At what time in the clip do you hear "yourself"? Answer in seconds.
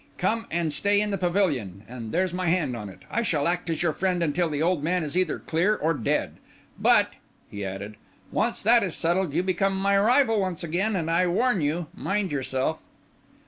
12.31-12.79